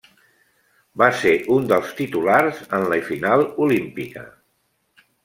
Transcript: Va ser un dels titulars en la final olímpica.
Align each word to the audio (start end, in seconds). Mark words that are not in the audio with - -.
Va 1.01 1.09
ser 1.19 1.33
un 1.55 1.67
dels 1.71 1.91
titulars 1.99 2.63
en 2.79 2.87
la 2.95 2.99
final 3.11 3.45
olímpica. 3.67 4.25